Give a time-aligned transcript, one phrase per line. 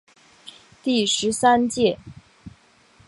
[0.81, 1.99] 第十三届